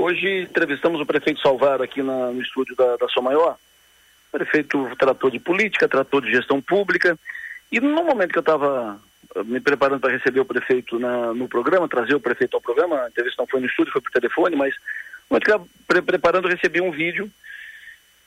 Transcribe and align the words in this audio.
Hoje 0.00 0.44
entrevistamos 0.44 0.98
o 0.98 1.04
prefeito 1.04 1.42
Salvaro 1.42 1.82
aqui 1.82 2.02
na, 2.02 2.30
no 2.30 2.40
estúdio 2.40 2.74
da, 2.74 2.96
da 2.96 3.22
Maior. 3.22 3.58
O 4.32 4.38
prefeito 4.38 4.88
tratou 4.98 5.28
de 5.28 5.38
política, 5.38 5.86
tratou 5.86 6.22
de 6.22 6.32
gestão 6.32 6.58
pública. 6.58 7.18
E 7.70 7.78
no 7.80 8.02
momento 8.02 8.32
que 8.32 8.38
eu 8.38 8.40
estava 8.40 8.98
eh, 9.36 9.42
me 9.44 9.60
preparando 9.60 10.00
para 10.00 10.12
receber 10.12 10.40
o 10.40 10.44
prefeito 10.46 10.98
na, 10.98 11.34
no 11.34 11.46
programa, 11.46 11.86
trazer 11.86 12.14
o 12.14 12.20
prefeito 12.20 12.54
ao 12.54 12.62
programa, 12.62 13.02
a 13.02 13.08
entrevista 13.08 13.42
não 13.42 13.46
foi 13.46 13.60
no 13.60 13.66
estúdio, 13.66 13.92
foi 13.92 14.00
por 14.00 14.10
telefone, 14.10 14.56
mas 14.56 14.74
no 14.74 15.34
momento 15.34 15.44
que 15.44 15.50
eu 15.50 15.56
estava 15.56 15.70
pre 15.86 16.00
preparando, 16.00 16.48
recebi 16.48 16.80
um 16.80 16.90
vídeo 16.90 17.30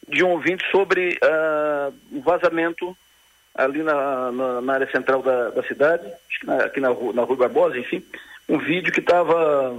de 0.07 0.23
um 0.23 0.29
ouvinte 0.29 0.63
sobre 0.69 1.17
uh, 1.23 1.93
um 2.11 2.21
vazamento 2.21 2.95
ali 3.55 3.81
na, 3.81 4.31
na, 4.31 4.61
na 4.61 4.73
área 4.73 4.91
central 4.91 5.23
da, 5.23 5.49
da 5.49 5.63
cidade, 5.63 6.05
aqui 6.65 6.79
na, 6.79 6.89
na 6.89 7.23
Rua 7.23 7.35
Barbosa, 7.35 7.79
enfim, 7.79 8.05
um 8.47 8.57
vídeo 8.57 8.91
que 8.91 8.99
estava 8.99 9.73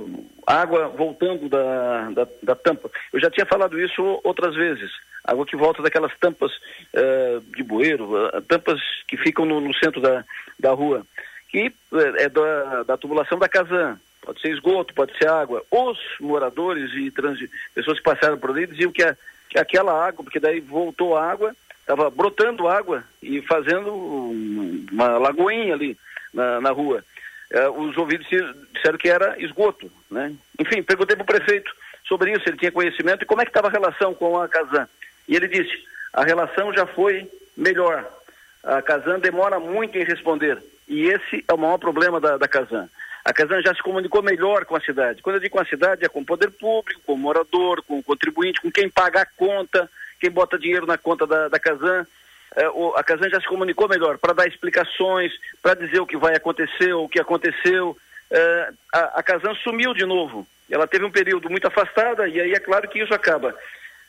água 0.47 0.89
voltando 0.89 1.49
da, 1.49 2.11
da, 2.11 2.29
da, 2.43 2.55
tampa. 2.55 2.91
Eu 3.13 3.21
já 3.21 3.31
tinha 3.31 3.47
falado 3.47 3.81
isso 3.81 4.21
outras 4.25 4.55
vezes. 4.55 4.91
Água 5.23 5.47
que 5.47 5.57
volta 5.57 5.83
daquelas 5.83 6.13
tampas 6.19 6.53
uh, 6.53 7.41
de 7.55 7.63
bueiro, 7.63 8.27
uh, 8.27 8.43
tampas 8.43 8.81
que 9.09 9.17
ficam 9.17 9.45
no, 9.45 9.61
no, 9.61 9.75
centro 9.75 10.01
da, 10.01 10.25
da 10.59 10.73
rua, 10.73 11.03
que 11.49 11.73
uh, 11.93 11.99
é 12.17 12.29
da, 12.29 12.83
da 12.83 12.97
tubulação 12.97 13.39
da 13.39 13.49
Casan. 13.49 13.99
Pode 14.21 14.41
ser 14.41 14.53
esgoto, 14.53 14.95
pode 14.95 15.17
ser 15.19 15.29
água. 15.29 15.63
Os 15.71 15.99
moradores 16.19 16.91
e 16.95 17.13
pessoas 17.75 17.99
que 17.99 18.05
passaram 18.05 18.39
por 18.39 18.51
ali 18.51 18.67
diziam 18.67 18.91
que, 18.91 19.03
a, 19.03 19.15
que 19.51 19.59
aquela 19.59 20.07
água, 20.07 20.25
porque 20.25 20.41
daí 20.41 20.61
voltou 20.61 21.17
a 21.17 21.31
água, 21.31 21.55
estava 21.81 22.09
brotando 22.09 22.67
água 22.67 23.05
e 23.23 23.43
fazendo 23.43 23.93
uma 23.93 25.19
lagoinha 25.19 25.75
ali 25.75 25.97
na, 26.33 26.61
na 26.61 26.71
rua 26.71 27.05
os 27.77 27.97
ouvidos 27.97 28.27
disseram 28.73 28.99
que 28.99 29.09
era 29.09 29.41
esgoto, 29.41 29.91
né? 30.11 30.35
Enfim, 30.59 30.83
perguntei 30.83 31.17
para 31.17 31.23
o 31.23 31.27
prefeito 31.27 31.71
sobre 32.07 32.33
isso, 32.33 32.49
ele 32.49 32.57
tinha 32.57 32.73
conhecimento 32.73 33.23
e 33.23 33.27
como 33.27 33.41
é 33.41 33.45
que 33.45 33.51
estava 33.51 33.69
a 33.69 33.71
relação 33.71 34.15
com 34.15 34.39
a 34.39 34.49
Casan. 34.49 34.89
E 35.29 35.35
ele 35.35 35.49
disse, 35.49 35.73
a 36.13 36.25
relação 36.25 36.73
já 36.73 36.87
foi 36.87 37.29
melhor. 37.57 38.07
A 38.63 38.83
Casan 38.83 39.19
demora 39.19 39.59
muito 39.59 39.97
em 39.97 40.05
responder. 40.05 40.59
E 40.87 41.09
esse 41.09 41.45
é 41.49 41.53
o 41.53 41.59
maior 41.59 41.79
problema 41.79 42.21
da, 42.21 42.49
Casan. 42.49 42.89
A 43.25 43.33
Casan 43.33 43.63
já 43.63 43.75
se 43.75 43.83
comunicou 43.83 44.23
melhor 44.23 44.65
com 44.65 44.77
a 44.77 44.81
cidade. 44.81 45.23
Quando 45.23 45.37
eu 45.37 45.41
digo 45.41 45.57
com 45.57 45.63
a 45.63 45.67
cidade, 45.67 46.05
é 46.05 46.09
com 46.09 46.21
o 46.21 46.27
poder 46.27 46.51
público, 46.51 47.01
com 47.07 47.15
o 47.15 47.19
morador, 47.19 47.83
com 47.83 47.99
o 47.99 48.03
contribuinte, 48.03 48.61
com 48.61 48.71
quem 48.71 48.89
paga 48.89 49.23
a 49.23 49.27
conta, 49.27 49.91
quem 50.21 50.31
bota 50.31 50.59
dinheiro 50.59 50.87
na 50.87 50.99
conta 50.99 51.27
da, 51.27 51.49
da 51.49 51.59
Casan 51.59 52.07
a 52.97 53.03
Casan 53.03 53.29
já 53.29 53.41
se 53.41 53.47
comunicou 53.47 53.89
melhor 53.89 54.19
para 54.19 54.33
dar 54.33 54.47
explicações, 54.47 55.33
para 55.63 55.75
dizer 55.75 56.01
o 56.01 56.07
que 56.07 56.17
vai 56.17 56.35
acontecer, 56.37 56.93
o 56.93 57.09
que 57.09 57.21
aconteceu. 57.21 57.97
É, 58.31 58.69
a, 58.93 59.23
Casan 59.23 59.55
sumiu 59.57 59.93
de 59.93 60.05
novo. 60.05 60.47
Ela 60.71 60.87
teve 60.87 61.05
um 61.05 61.11
período 61.11 61.51
muito 61.51 61.67
afastada 61.67 62.29
e 62.29 62.41
aí 62.41 62.53
é 62.53 62.61
claro 62.61 62.89
que 62.89 63.01
isso 63.01 63.13
acaba 63.13 63.55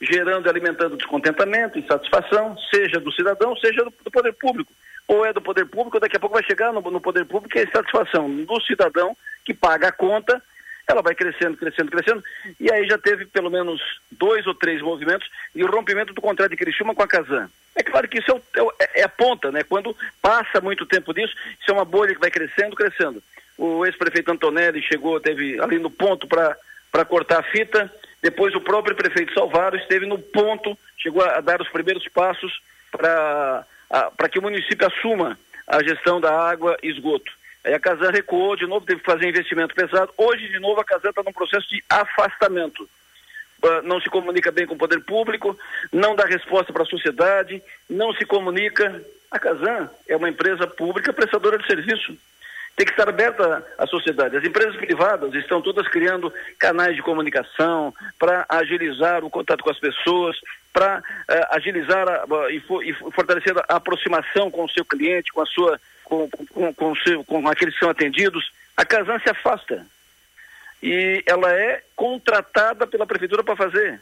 gerando 0.01 0.45
e 0.45 0.49
alimentando 0.49 0.97
descontentamento, 0.97 1.79
insatisfação, 1.79 2.57
seja 2.69 2.99
do 2.99 3.11
cidadão, 3.11 3.55
seja 3.57 3.83
do, 3.83 4.11
poder 4.11 4.33
público. 4.33 4.71
Ou 5.07 5.25
é 5.25 5.33
do 5.33 5.41
poder 5.41 5.65
público, 5.65 5.99
daqui 5.99 6.17
a 6.17 6.19
pouco 6.19 6.35
vai 6.35 6.43
chegar 6.43 6.71
no, 6.73 6.81
no 6.81 7.01
poder 7.01 7.25
público, 7.25 7.57
é 7.57 7.61
a 7.61 7.65
insatisfação 7.65 8.29
do 8.29 8.61
cidadão 8.61 9.15
que 9.43 9.53
paga 9.53 9.87
a 9.87 9.91
conta 9.91 10.41
ela 10.87 11.01
vai 11.01 11.15
crescendo, 11.15 11.57
crescendo, 11.57 11.89
crescendo, 11.89 12.23
e 12.59 12.71
aí 12.71 12.87
já 12.87 12.97
teve 12.97 13.25
pelo 13.25 13.49
menos 13.49 13.81
dois 14.11 14.45
ou 14.45 14.53
três 14.53 14.81
movimentos 14.81 15.27
e 15.55 15.63
o 15.63 15.71
rompimento 15.71 16.13
do 16.13 16.21
contrato 16.21 16.51
de 16.51 16.57
Criciúma 16.57 16.93
com 16.93 17.01
a 17.01 17.07
Casan. 17.07 17.49
É 17.75 17.83
claro 17.95 18.09
que 18.09 18.19
isso 18.19 18.31
é, 18.31 18.83
é, 18.83 19.01
é, 19.01 19.03
a 19.03 19.09
ponta, 19.09 19.53
né? 19.53 19.63
Quando 19.63 19.95
passa 20.21 20.59
muito 20.59 20.85
tempo 20.85 21.13
disso, 21.13 21.33
isso 21.61 21.71
é 21.71 21.73
uma 21.73 21.85
bolha 21.85 22.13
que 22.13 22.19
vai 22.19 22.29
crescendo, 22.29 22.75
crescendo. 22.75 23.23
O 23.57 23.85
ex-prefeito 23.85 24.29
Antonelli 24.29 24.81
chegou, 24.81 25.17
teve 25.21 25.57
ali 25.61 25.79
no 25.79 25.89
ponto 25.89 26.27
para 26.27 27.05
cortar 27.05 27.39
a 27.39 27.43
fita, 27.43 27.89
depois 28.21 28.53
o 28.53 28.59
próprio 28.59 28.97
prefeito 28.97 29.33
Salvaro 29.33 29.77
esteve 29.77 30.05
no 30.05 30.19
ponto, 30.19 30.77
chegou 30.97 31.23
a, 31.23 31.37
a 31.37 31.41
dar 31.41 31.61
os 31.61 31.69
primeiros 31.69 32.05
passos 32.09 32.59
para 32.91 33.65
que 34.29 34.39
o 34.39 34.41
município 34.41 34.85
assuma 34.85 35.39
a 35.65 35.81
gestão 35.81 36.19
da 36.19 36.37
água 36.37 36.77
e 36.83 36.89
esgoto. 36.89 37.31
Aí 37.63 37.73
a 37.73 37.79
Casan 37.79 38.11
recuou, 38.11 38.57
de 38.57 38.67
novo 38.67 38.85
teve 38.85 38.99
que 38.99 39.05
fazer 39.05 39.29
investimento 39.29 39.73
pesado. 39.73 40.11
Hoje, 40.17 40.49
de 40.49 40.59
novo, 40.59 40.81
a 40.81 40.85
Casan 40.85 41.11
está 41.11 41.23
num 41.23 41.31
processo 41.31 41.67
de 41.69 41.81
afastamento. 41.89 42.89
Uh, 43.63 43.81
não 43.83 43.99
se 43.99 44.09
comunica 44.09 44.51
bem 44.51 44.67
com 44.67 44.75
o 44.75 44.77
poder 44.77 44.99
público, 45.01 45.57
não 45.91 46.15
dá 46.15 46.25
resposta 46.25 46.71
para 46.71 46.83
a 46.83 46.87
sociedade, 46.87 47.61
não 47.89 48.13
se 48.13 48.25
comunica. 48.25 49.01
A 49.31 49.39
Casan 49.39 49.89
é 50.07 50.15
uma 50.15 50.29
empresa 50.29 50.67
pública 50.67 51.11
prestadora 51.11 51.57
de 51.57 51.65
serviço. 51.65 52.15
Tem 52.75 52.85
que 52.85 52.91
estar 52.91 53.07
aberta 53.07 53.65
à 53.77 53.87
sociedade. 53.87 54.35
As 54.35 54.43
empresas 54.43 54.75
privadas 54.75 55.33
estão 55.33 55.61
todas 55.61 55.87
criando 55.87 56.31
canais 56.59 56.95
de 56.95 57.01
comunicação 57.01 57.93
para 58.19 58.45
agilizar 58.49 59.23
o 59.23 59.29
contato 59.29 59.63
com 59.63 59.71
as 59.71 59.79
pessoas, 59.79 60.37
para 60.73 60.99
uh, 60.99 61.55
agilizar 61.55 62.07
a, 62.07 62.25
e, 62.51 62.61
e 62.83 62.93
fortalecer 62.93 63.57
a 63.57 63.75
aproximação 63.77 64.51
com 64.51 64.65
o 64.65 64.69
seu 64.69 64.83
cliente, 64.83 65.31
com 65.31 65.41
a 65.41 65.45
sua 65.45 65.79
com, 66.05 66.29
com, 66.29 66.73
com, 66.73 66.95
seu, 66.97 67.23
com 67.23 67.47
aqueles 67.47 67.73
que 67.73 67.79
são 67.79 67.89
atendidos, 67.89 68.51
a 68.77 68.85
Casan 68.85 69.19
se 69.19 69.29
afasta. 69.29 69.85
E 70.85 71.23
ela 71.25 71.51
é 71.51 71.81
contratada 71.95 72.85
pela 72.85 73.07
prefeitura 73.07 73.43
para 73.43 73.55
fazer. 73.55 73.99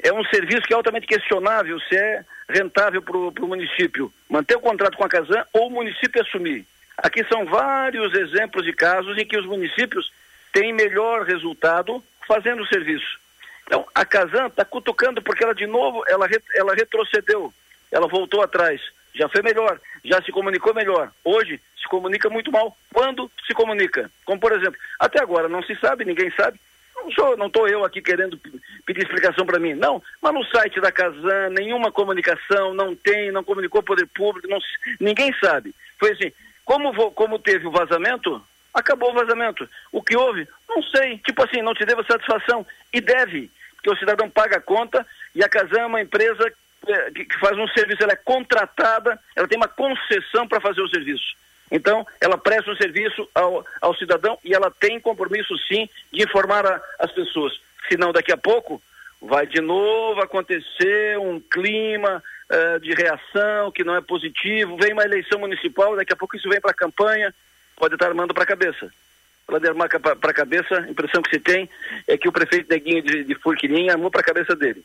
É 0.00 0.12
um 0.12 0.24
serviço 0.26 0.62
que 0.62 0.72
é 0.72 0.76
altamente 0.76 1.08
questionável 1.08 1.80
se 1.80 1.96
é 1.96 2.24
rentável 2.48 3.02
para 3.02 3.16
o 3.16 3.48
município 3.48 4.12
manter 4.30 4.56
o 4.56 4.60
contrato 4.60 4.96
com 4.96 5.02
a 5.02 5.08
Casan 5.08 5.44
ou 5.52 5.66
o 5.66 5.70
município 5.70 6.22
assumir. 6.22 6.64
Aqui 6.98 7.24
são 7.24 7.44
vários 7.44 8.14
exemplos 8.14 8.64
de 8.64 8.72
casos 8.72 9.18
em 9.18 9.26
que 9.26 9.36
os 9.36 9.44
municípios 9.44 10.12
têm 10.52 10.72
melhor 10.72 11.24
resultado 11.24 12.00
fazendo 12.28 12.62
o 12.62 12.68
serviço. 12.68 13.18
Então, 13.66 13.84
a 13.92 14.04
Casan 14.04 14.46
está 14.46 14.64
cutucando 14.64 15.20
porque 15.20 15.42
ela, 15.42 15.54
de 15.54 15.66
novo, 15.66 16.04
ela, 16.06 16.28
ela 16.54 16.74
retrocedeu, 16.74 17.52
ela 17.90 18.06
voltou 18.06 18.40
atrás 18.40 18.80
já 19.14 19.28
foi 19.28 19.42
melhor, 19.42 19.80
já 20.04 20.20
se 20.22 20.32
comunicou 20.32 20.74
melhor. 20.74 21.10
Hoje 21.24 21.60
se 21.80 21.88
comunica 21.88 22.28
muito 22.28 22.50
mal. 22.50 22.76
Quando 22.92 23.30
se 23.46 23.54
comunica? 23.54 24.10
Como 24.24 24.40
por 24.40 24.52
exemplo, 24.52 24.78
até 24.98 25.22
agora 25.22 25.48
não 25.48 25.62
se 25.62 25.74
sabe, 25.76 26.04
ninguém 26.04 26.30
sabe. 26.32 26.58
Não 26.96 27.10
sou, 27.12 27.36
não 27.36 27.46
estou 27.46 27.68
eu 27.68 27.84
aqui 27.84 28.00
querendo 28.00 28.40
pedir 28.86 29.02
explicação 29.02 29.44
para 29.44 29.58
mim, 29.58 29.74
não. 29.74 30.02
Mas 30.22 30.32
no 30.32 30.44
site 30.44 30.80
da 30.80 30.92
Casan, 30.92 31.50
nenhuma 31.50 31.92
comunicação, 31.92 32.72
não 32.72 32.94
tem, 32.94 33.30
não 33.30 33.44
comunicou 33.44 33.80
o 33.80 33.84
poder 33.84 34.06
público, 34.06 34.48
não, 34.48 34.58
ninguém 35.00 35.34
sabe. 35.40 35.74
Foi 35.98 36.12
assim, 36.12 36.32
como, 36.64 37.10
como 37.12 37.38
teve 37.38 37.66
o 37.66 37.70
vazamento, 37.70 38.42
acabou 38.72 39.10
o 39.10 39.14
vazamento. 39.14 39.68
O 39.92 40.02
que 40.02 40.16
houve? 40.16 40.48
Não 40.68 40.82
sei. 40.82 41.18
Tipo 41.18 41.44
assim, 41.44 41.62
não 41.62 41.74
te 41.74 41.84
devo 41.84 42.04
satisfação. 42.04 42.66
E 42.92 43.00
deve, 43.00 43.50
porque 43.74 43.90
o 43.90 43.96
cidadão 43.96 44.30
paga 44.30 44.56
a 44.56 44.62
conta 44.62 45.06
e 45.34 45.44
a 45.44 45.48
Casan 45.48 45.80
é 45.80 45.86
uma 45.86 46.00
empresa 46.00 46.52
que 46.84 47.38
faz 47.38 47.58
um 47.58 47.68
serviço, 47.68 48.02
ela 48.02 48.12
é 48.12 48.16
contratada, 48.16 49.18
ela 49.34 49.48
tem 49.48 49.58
uma 49.58 49.68
concessão 49.68 50.46
para 50.46 50.60
fazer 50.60 50.80
o 50.80 50.88
serviço. 50.88 51.34
Então, 51.70 52.06
ela 52.20 52.38
presta 52.38 52.70
um 52.70 52.76
serviço 52.76 53.28
ao, 53.34 53.64
ao 53.80 53.94
cidadão 53.96 54.38
e 54.44 54.54
ela 54.54 54.70
tem 54.70 55.00
compromisso, 55.00 55.56
sim, 55.66 55.88
de 56.12 56.22
informar 56.22 56.66
a, 56.66 56.80
as 56.98 57.10
pessoas. 57.12 57.58
Senão, 57.88 58.12
daqui 58.12 58.32
a 58.32 58.36
pouco, 58.36 58.80
vai 59.20 59.46
de 59.46 59.60
novo 59.60 60.20
acontecer 60.20 61.18
um 61.18 61.40
clima 61.40 62.22
uh, 62.50 62.80
de 62.80 62.92
reação 62.92 63.72
que 63.72 63.84
não 63.84 63.96
é 63.96 64.00
positivo, 64.00 64.76
vem 64.76 64.92
uma 64.92 65.04
eleição 65.04 65.38
municipal, 65.38 65.96
daqui 65.96 66.12
a 66.12 66.16
pouco 66.16 66.36
isso 66.36 66.48
vem 66.48 66.60
para 66.60 66.70
a 66.70 66.74
campanha, 66.74 67.34
pode 67.76 67.94
estar 67.94 68.06
armando 68.06 68.34
para 68.34 68.44
a 68.44 68.46
cabeça. 68.46 68.90
Ela 69.46 69.68
armar 69.68 69.88
para 70.00 70.30
a 70.30 70.34
cabeça, 70.34 70.78
a 70.78 70.90
impressão 70.90 71.20
que 71.20 71.30
se 71.30 71.38
tem 71.38 71.68
é 72.08 72.16
que 72.16 72.28
o 72.28 72.32
prefeito 72.32 72.70
Neguinho 72.70 73.02
de, 73.02 73.24
de 73.24 73.34
Furquilinha 73.34 73.92
armou 73.92 74.10
para 74.10 74.20
a 74.20 74.24
cabeça 74.24 74.56
dele. 74.56 74.82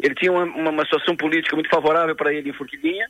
Ele 0.00 0.14
tinha 0.14 0.32
uma, 0.32 0.44
uma 0.44 0.84
situação 0.84 1.16
política 1.16 1.56
muito 1.56 1.68
favorável 1.68 2.14
para 2.14 2.32
ele 2.32 2.50
em 2.50 2.52
Forquilinha, 2.52 3.08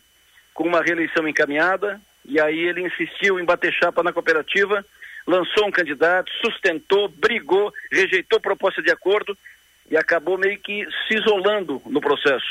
com 0.55 0.65
uma 0.65 0.83
reeleição 0.83 1.29
encaminhada, 1.29 2.01
e 2.25 2.41
aí 2.41 2.59
ele 2.59 2.83
insistiu 2.83 3.39
em 3.39 3.45
bater 3.45 3.73
chapa 3.73 4.03
na 4.03 4.13
cooperativa, 4.13 4.85
lançou 5.27 5.67
um 5.67 5.71
candidato, 5.71 6.31
sustentou, 6.43 7.09
brigou, 7.09 7.73
rejeitou 7.93 8.41
proposta 8.41 8.83
de 8.83 8.91
acordo 8.91 9.37
e 9.91 9.97
acabou 9.97 10.39
meio 10.39 10.59
que 10.59 10.87
se 11.07 11.15
isolando 11.15 11.81
no 11.87 12.01
processo. 12.01 12.47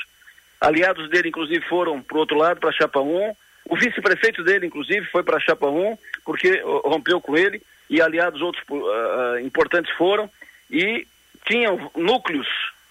Aliados 0.61 1.09
dele, 1.09 1.29
inclusive, 1.29 1.63
foram 1.65 2.01
para 2.01 2.17
o 2.17 2.19
outro 2.19 2.37
lado, 2.37 2.59
para 2.59 2.69
a 2.69 2.73
chapa 2.73 2.99
1. 2.99 3.35
O 3.65 3.75
vice-prefeito 3.75 4.43
dele, 4.43 4.67
inclusive, 4.67 5.05
foi 5.07 5.23
para 5.23 5.37
a 5.37 5.39
chapa 5.39 5.67
1, 5.67 5.97
porque 6.23 6.61
rompeu 6.83 7.19
com 7.19 7.37
ele, 7.37 7.61
e 7.89 8.01
aliados 8.01 8.41
outros 8.41 8.63
uh, 8.69 9.39
importantes 9.39 9.91
foram, 9.95 10.29
e 10.69 11.05
tinham 11.45 11.91
núcleos 11.95 12.47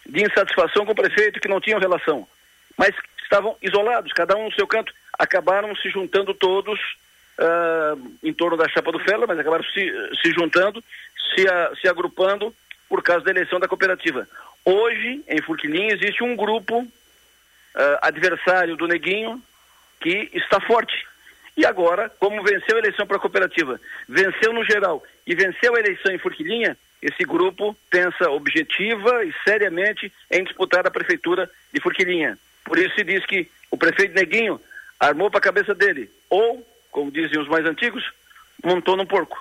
de 0.09 0.23
insatisfação 0.23 0.85
com 0.85 0.93
o 0.93 0.97
prefeito 0.97 1.41
que 1.41 1.49
não 1.49 1.61
tinham 1.61 1.81
relação, 1.81 2.27
mas 2.77 2.95
estavam 3.23 3.57
isolados, 3.61 4.13
cada 4.13 4.37
um 4.37 4.45
no 4.45 4.53
seu 4.53 4.67
canto, 4.67 4.93
acabaram 5.19 5.75
se 5.77 5.91
juntando 5.91 6.33
todos 6.35 6.79
uh, 7.39 8.17
em 8.23 8.33
torno 8.33 8.57
da 8.57 8.69
chapa 8.69 8.93
do 8.93 9.01
Fela, 9.01 9.27
mas 9.27 9.39
acabaram 9.39 9.65
se, 9.65 9.93
se 10.23 10.31
juntando, 10.33 10.83
se, 11.35 11.45
se 11.81 11.89
agrupando 11.89 12.55
por 12.89 13.03
causa 13.03 13.25
da 13.25 13.31
eleição 13.31 13.59
da 13.59 13.69
cooperativa. 13.69 14.29
Hoje, 14.65 15.23
em 15.29 15.41
Furquilinha, 15.43 15.95
existe 15.95 16.23
um 16.23 16.37
grupo 16.37 16.81
uh, 16.81 16.89
adversário 18.03 18.77
do 18.77 18.87
Neguinho 18.87 19.43
que 20.01 20.31
está 20.35 20.61
forte. 20.61 21.07
E 21.57 21.65
agora, 21.65 22.11
como 22.21 22.43
venceu 22.43 22.77
a 22.77 22.81
eleição 22.81 23.07
para 23.07 23.17
a 23.17 23.21
cooperativa, 23.21 23.81
venceu 24.09 24.53
no 24.53 24.65
geral 24.65 25.03
e 25.27 25.35
venceu 25.35 25.75
a 25.75 25.79
eleição 25.79 26.13
em 26.13 26.19
Furquilinha, 26.19 26.77
esse 27.07 27.23
grupo 27.23 27.77
pensa 27.89 28.29
objetiva 28.31 29.25
e 29.25 29.33
seriamente 29.45 30.13
em 30.29 30.43
disputar 30.43 30.85
a 30.85 30.91
prefeitura 30.91 31.49
de 31.73 31.81
Forquilinha. 31.81 32.37
Por 32.65 32.77
isso 32.79 32.97
se 32.97 33.05
diz 33.05 33.25
que 33.25 33.49
o 33.71 33.79
prefeito 33.79 34.13
Neguinho 34.13 34.61
armou 34.99 35.31
para 35.31 35.39
a 35.39 35.43
cabeça 35.43 35.73
dele, 35.73 36.11
ou, 36.29 36.67
como 36.91 37.13
dizem 37.13 37.39
os 37.39 37.47
mais 37.47 37.65
antigos, 37.65 38.03
montou 38.65 38.97
num 38.97 39.07
porco. 39.07 39.39